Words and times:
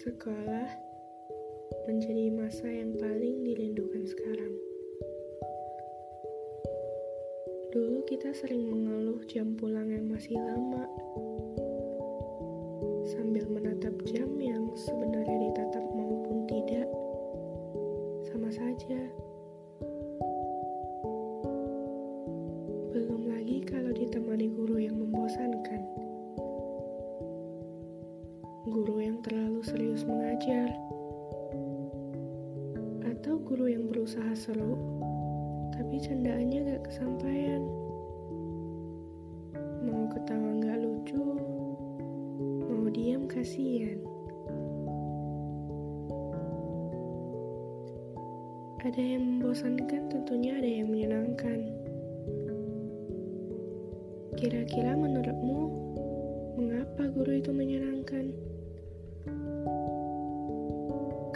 Sekolah 0.00 0.64
menjadi 1.84 2.32
masa 2.32 2.64
yang 2.72 2.96
paling 2.96 3.44
dirindukan 3.44 4.08
sekarang. 4.08 4.56
Dulu 7.68 8.00
kita 8.08 8.32
sering 8.32 8.64
mengeluh 8.64 9.20
jam 9.28 9.52
pulang 9.60 9.92
yang 9.92 10.08
masih 10.08 10.40
lama, 10.40 10.88
sambil 13.12 13.44
menatap 13.52 13.92
jam 14.08 14.40
yang 14.40 14.72
sebenarnya 14.72 15.36
ditatap 15.36 15.84
maupun 15.92 16.48
tidak, 16.48 16.88
sama 18.24 18.48
saja. 18.48 19.04
Atau 33.04 33.36
guru 33.44 33.68
yang 33.68 33.92
berusaha 33.92 34.32
seru, 34.32 34.80
tapi 35.76 36.00
candaannya 36.00 36.64
gak 36.64 36.88
kesampaian. 36.88 37.60
Mau 39.84 40.08
ketawa 40.08 40.56
gak 40.64 40.80
lucu, 40.80 41.20
mau 42.64 42.88
diam 42.88 43.28
kasihan. 43.28 44.00
Ada 48.80 48.96
yang 48.96 49.36
membosankan, 49.36 50.08
tentunya 50.08 50.56
ada 50.56 50.70
yang 50.80 50.88
menyenangkan. 50.88 51.68
Kira-kira 54.40 54.96
menurutmu, 54.96 55.60
mengapa 56.56 57.12
guru 57.12 57.36
itu 57.36 57.52
menyenangkan? 57.52 58.49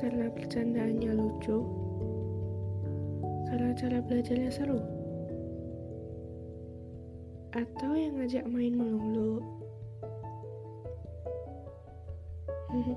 Karena 0.04 0.28
bercandaannya 0.28 1.16
lucu, 1.16 1.64
karena 3.48 3.72
cara 3.72 4.04
belajarnya 4.04 4.52
seru, 4.52 4.76
atau 7.56 7.96
yang 7.96 8.20
ngajak 8.20 8.44
main 8.44 8.76
melulu. 8.76 9.40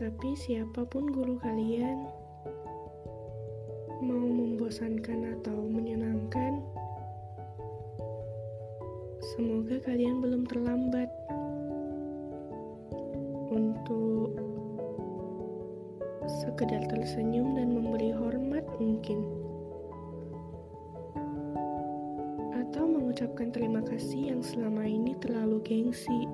Tapi 0.00 0.32
siapa 0.32 0.88
pun 0.88 1.12
guru 1.12 1.36
kalian, 1.44 2.08
mau 4.00 4.24
membosankan 4.32 5.36
atau 5.36 5.60
menyenangkan, 5.60 6.64
semoga 9.36 9.76
kalian 9.84 10.24
belum 10.24 10.48
terlambat 10.48 11.23
untuk 13.54 14.34
sekedar 16.26 16.82
tersenyum 16.90 17.54
dan 17.54 17.70
memberi 17.70 18.10
hormat 18.10 18.66
mungkin 18.82 19.22
atau 22.58 22.84
mengucapkan 22.90 23.54
terima 23.54 23.78
kasih 23.86 24.34
yang 24.34 24.42
selama 24.42 24.82
ini 24.82 25.14
terlalu 25.22 25.62
gengsi 25.62 26.26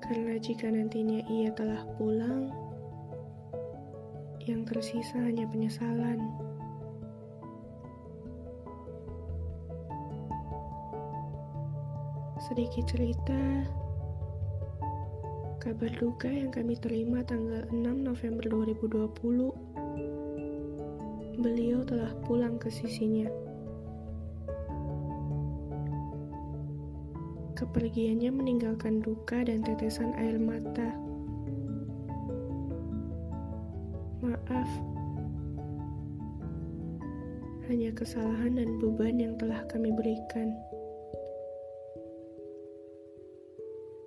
karena 0.00 0.40
jika 0.40 0.72
nantinya 0.72 1.20
ia 1.28 1.52
telah 1.52 1.82
pulang 2.00 2.54
yang 4.46 4.62
tersisa 4.62 5.18
hanya 5.18 5.42
penyesalan. 5.50 6.22
Sedikit 12.36 12.84
cerita, 12.84 13.64
kabar 15.56 15.88
duka 15.96 16.28
yang 16.28 16.52
kami 16.52 16.76
terima 16.76 17.24
tanggal 17.24 17.64
6 17.72 17.80
November 17.80 18.44
2020, 18.68 19.56
beliau 21.40 21.80
telah 21.88 22.12
pulang 22.28 22.60
ke 22.60 22.68
sisinya. 22.68 23.24
Kepergiannya 27.56 28.28
meninggalkan 28.28 29.00
duka 29.00 29.40
dan 29.40 29.64
tetesan 29.64 30.12
air 30.20 30.36
mata. 30.36 30.92
Maaf, 34.20 34.70
hanya 37.72 37.96
kesalahan 37.96 38.60
dan 38.60 38.76
beban 38.76 39.16
yang 39.16 39.40
telah 39.40 39.64
kami 39.72 39.88
berikan. 39.88 40.52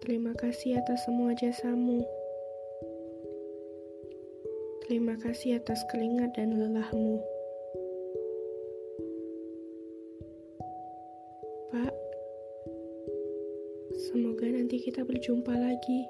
Terima 0.09 0.33
kasih 0.33 0.81
atas 0.81 1.05
semua 1.05 1.37
jasamu. 1.37 2.01
Terima 4.89 5.13
kasih 5.21 5.61
atas 5.61 5.85
keringat 5.85 6.33
dan 6.33 6.49
lelahmu. 6.57 7.21
Pak, 11.69 11.93
semoga 14.09 14.49
nanti 14.49 14.81
kita 14.81 15.05
berjumpa 15.05 15.53
lagi. 15.53 16.01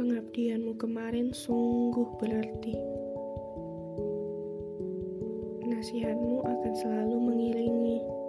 Pengabdianmu 0.00 0.80
kemarin 0.80 1.36
sungguh 1.36 2.08
berarti. 2.24 2.72
Nasihatmu 5.68 6.40
akan 6.40 6.72
selalu 6.72 7.16
mengiringi. 7.20 8.21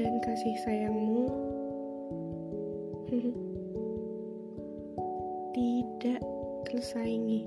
Dan 0.00 0.16
kasih 0.24 0.56
sayangmu 0.64 1.28
tidak 5.52 6.24
tersaingi. 6.64 7.44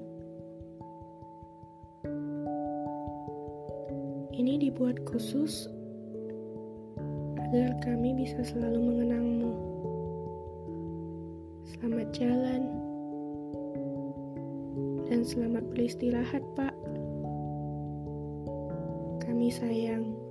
Ini 4.38 4.69
dibuat 4.69 5.02
khusus 5.09 5.66
agar 7.41 7.74
kami 7.81 8.14
bisa 8.22 8.46
selalu 8.46 8.85
mengenangmu. 8.85 9.53
Selamat 11.74 12.08
jalan 12.14 12.70
dan 15.09 15.25
selamat 15.25 15.66
beristirahat, 15.74 16.46
Pak. 16.53 16.78
Kami 19.25 19.50
sayang. 19.50 20.22